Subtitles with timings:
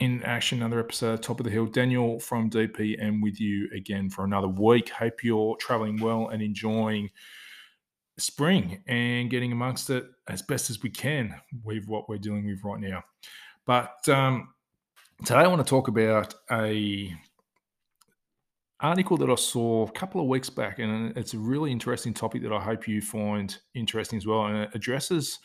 [0.00, 1.66] in action, another episode, Top of the Hill.
[1.66, 4.88] Daniel from DPM with you again for another week.
[4.88, 7.08] Hope you're traveling well and enjoying
[8.18, 12.64] spring and getting amongst it as best as we can with what we're dealing with
[12.64, 13.04] right now.
[13.64, 14.48] But um,
[15.24, 17.14] today I want to talk about a
[18.80, 22.42] article that I saw a couple of weeks back, and it's a really interesting topic
[22.42, 24.46] that I hope you find interesting as well.
[24.46, 25.38] And it addresses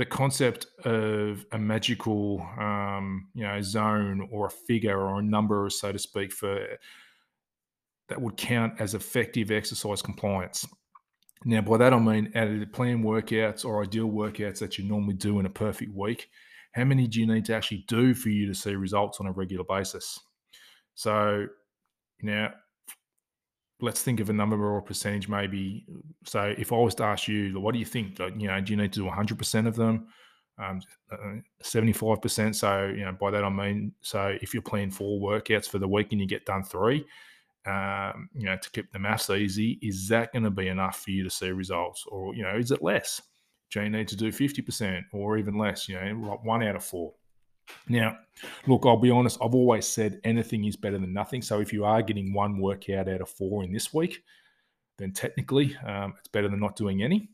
[0.00, 5.68] the concept of a magical, um, you know, zone or a figure or a number,
[5.68, 6.58] so to speak, for
[8.08, 10.66] that would count as effective exercise compliance.
[11.44, 14.88] Now, by that I mean out of the planned workouts or ideal workouts that you
[14.88, 16.30] normally do in a perfect week,
[16.72, 19.32] how many do you need to actually do for you to see results on a
[19.32, 20.18] regular basis?
[20.94, 21.46] So
[22.22, 22.54] now
[23.82, 25.86] let's think of a number or a percentage maybe.
[26.24, 28.18] So if I was to ask you, what do you think?
[28.18, 30.08] Like, you know, do you need to do 100% of them?
[30.58, 30.80] Um,
[31.62, 32.50] 75%.
[32.50, 35.78] Uh, so, you know, by that I mean, so if you're playing four workouts for
[35.78, 37.04] the week and you get done three,
[37.66, 41.10] um, you know, to keep the maths easy, is that going to be enough for
[41.10, 42.04] you to see results?
[42.08, 43.22] Or, you know, is it less?
[43.70, 46.84] Do you need to do 50% or even less, you know, like one out of
[46.84, 47.12] four?
[47.88, 48.18] Now,
[48.66, 51.42] look, I'll be honest, I've always said anything is better than nothing.
[51.42, 54.22] So if you are getting one workout out of four in this week,
[54.98, 57.30] then technically um, it's better than not doing any.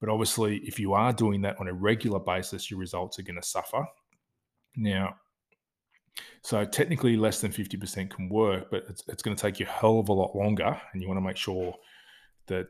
[0.00, 3.40] But obviously, if you are doing that on a regular basis, your results are going
[3.40, 3.86] to suffer.
[4.76, 5.16] Now,
[6.42, 9.70] so technically, less than 50% can work, but it's, it's going to take you a
[9.70, 10.80] hell of a lot longer.
[10.92, 11.74] And you want to make sure
[12.46, 12.68] that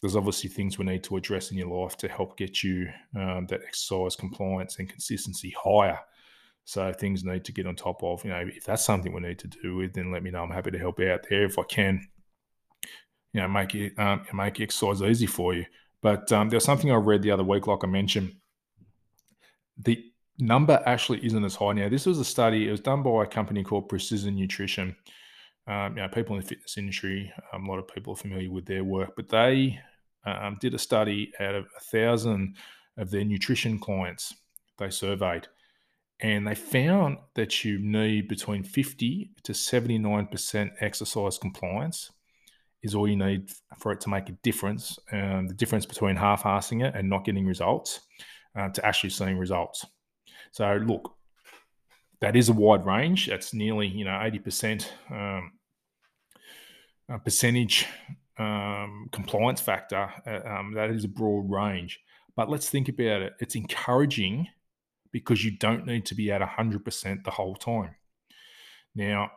[0.00, 3.46] there's obviously things we need to address in your life to help get you um,
[3.48, 5.98] that exercise compliance and consistency higher.
[6.64, 8.24] So things need to get on top of.
[8.24, 10.42] You know, if that's something we need to do with, then let me know.
[10.42, 12.06] I'm happy to help out there if I can.
[13.32, 15.64] You know, make it um, make exercise easy for you.
[16.02, 18.34] But um, there's something I read the other week, like I mentioned.
[19.78, 20.04] The
[20.38, 21.88] number actually isn't as high now.
[21.88, 22.68] This was a study.
[22.68, 24.96] It was done by a company called Precision Nutrition.
[25.70, 28.50] Um, you know, people in the fitness industry, um, a lot of people are familiar
[28.50, 29.78] with their work, but they
[30.26, 32.56] um, did a study out of a thousand
[32.96, 34.34] of their nutrition clients
[34.78, 35.46] they surveyed,
[36.18, 42.10] and they found that you need between 50 to 79% exercise compliance
[42.82, 43.48] is all you need
[43.78, 44.98] for it to make a difference.
[45.12, 48.00] Um, the difference between half-assing it and not getting results
[48.56, 49.86] uh, to actually seeing results.
[50.50, 51.14] So look,
[52.20, 53.28] that is a wide range.
[53.28, 55.52] That's nearly you know 80% um,
[57.18, 57.86] percentage
[58.38, 62.00] um, compliance factor, uh, um, that is a broad range.
[62.36, 63.34] But let's think about it.
[63.40, 64.48] It's encouraging
[65.12, 67.96] because you don't need to be at 100% the whole time.
[68.94, 69.30] Now,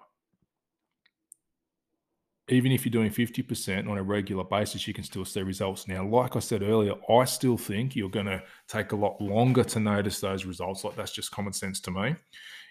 [2.49, 5.87] even if you're doing 50% on a regular basis, you can still see results.
[5.87, 9.63] Now, like I said earlier, I still think you're going to take a lot longer
[9.63, 10.83] to notice those results.
[10.83, 12.15] Like that's just common sense to me.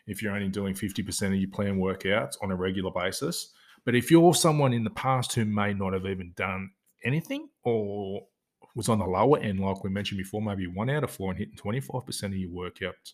[0.07, 3.53] If you're only doing 50% of your plan workouts on a regular basis,
[3.85, 6.71] but if you're someone in the past who may not have even done
[7.05, 8.27] anything or
[8.75, 11.39] was on the lower end, like we mentioned before, maybe one out of four and
[11.39, 13.13] hitting 25% of your workouts,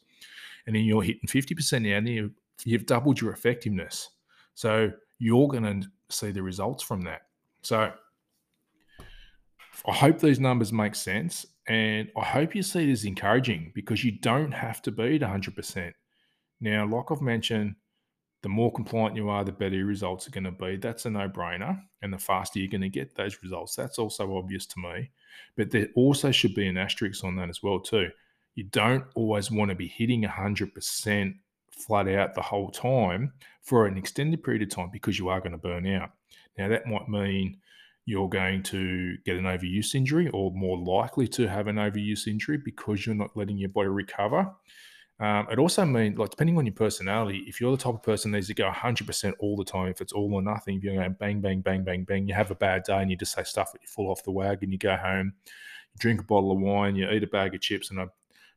[0.66, 2.30] and then you're hitting 50% now, and you,
[2.64, 4.10] you've doubled your effectiveness.
[4.54, 7.22] So you're going to see the results from that.
[7.62, 7.92] So
[9.86, 11.46] I hope these numbers make sense.
[11.66, 15.20] And I hope you see it as encouraging because you don't have to be at
[15.20, 15.92] 100%.
[16.60, 17.76] Now, like I've mentioned,
[18.42, 20.76] the more compliant you are, the better your results are going to be.
[20.76, 21.80] That's a no brainer.
[22.02, 23.74] And the faster you're going to get those results.
[23.74, 25.10] That's also obvious to me.
[25.56, 28.10] But there also should be an asterisk on that as well, too.
[28.54, 31.34] You don't always want to be hitting 100%
[31.70, 33.32] flat out the whole time
[33.62, 36.10] for an extended period of time because you are going to burn out.
[36.56, 37.58] Now, that might mean
[38.04, 42.56] you're going to get an overuse injury or more likely to have an overuse injury
[42.56, 44.50] because you're not letting your body recover.
[45.20, 48.30] Um, it also means, like, depending on your personality, if you're the type of person
[48.30, 50.94] that needs to go 100% all the time, if it's all or nothing, if you're
[50.94, 53.42] going bang, bang, bang, bang, bang, you have a bad day and you just say
[53.42, 56.60] stuff that you fall off the wagon, you go home, you drink a bottle of
[56.60, 58.08] wine, you eat a bag of chips and a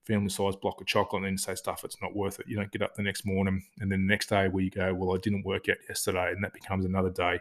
[0.06, 2.48] family sized block of chocolate, and then say stuff it's not worth it.
[2.48, 4.94] You don't get up the next morning and then the next day where you go,
[4.94, 7.40] well, I didn't work out yesterday, and that becomes another day.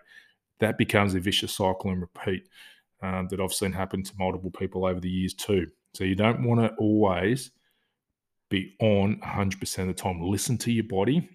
[0.60, 2.48] That becomes a vicious cycle and repeat
[3.02, 5.66] um, that I've seen happen to multiple people over the years too.
[5.92, 7.50] So you don't want to always
[8.50, 10.20] be on 100% of the time.
[10.20, 11.28] Listen to your body,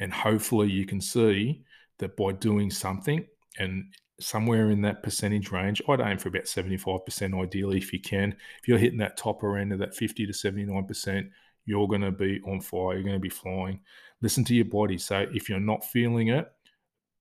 [0.00, 1.64] and hopefully, you can see
[1.98, 3.24] that by doing something
[3.58, 8.34] and somewhere in that percentage range, I'd aim for about 75% ideally if you can.
[8.60, 11.30] If you're hitting that topper end of that 50 to 79%,
[11.66, 13.80] you're going to be on fire, you're going to be flying.
[14.20, 14.98] Listen to your body.
[14.98, 16.50] So if you're not feeling it,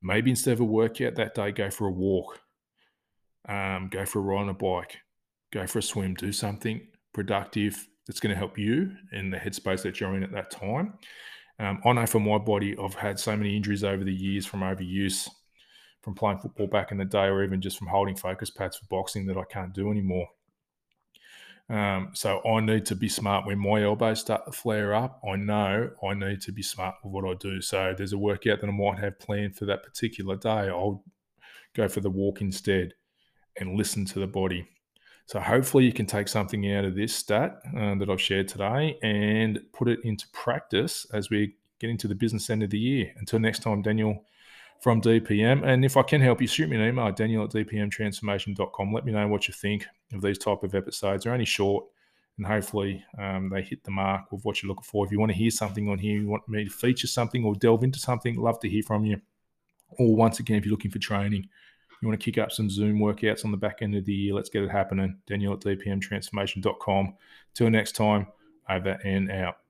[0.02, 2.40] maybe instead of a workout that day, go for a walk,
[3.48, 4.98] um, go for a ride on a bike,
[5.52, 6.81] go for a swim, do something
[7.14, 10.94] productive that's going to help you in the headspace that you're in at that time.
[11.59, 14.61] Um, I know for my body, I've had so many injuries over the years from
[14.61, 15.29] overuse,
[16.01, 18.85] from playing football back in the day, or even just from holding focus pads for
[18.89, 20.27] boxing that I can't do anymore.
[21.69, 25.21] Um, so I need to be smart when my elbows start to flare up.
[25.27, 27.61] I know I need to be smart with what I do.
[27.61, 30.69] So there's a workout that I might have planned for that particular day.
[30.69, 31.03] I'll
[31.73, 32.94] go for the walk instead
[33.57, 34.67] and listen to the body.
[35.25, 38.98] So hopefully you can take something out of this stat uh, that I've shared today
[39.02, 43.14] and put it into practice as we get into the business end of the year.
[43.18, 44.25] Until next time, Daniel
[44.84, 45.66] from DPM.
[45.66, 48.94] And if I can help you, shoot me an email, daniel at dpmtransformation.com.
[48.94, 51.24] Let me know what you think of these type of episodes.
[51.24, 51.86] They're only short
[52.38, 55.06] and hopefully um, they hit the mark with what you're looking for.
[55.06, 57.56] If you want to hear something on here, you want me to feature something or
[57.56, 59.22] delve into something, love to hear from you.
[59.98, 61.48] Or once again, if you're looking for training,
[62.03, 64.33] you want to kick up some Zoom workouts on the back end of the year,
[64.33, 65.17] let's get it happening.
[65.25, 67.15] Daniel at dpmtransformation.com.
[67.53, 68.27] Till next time,
[68.69, 69.62] over and out.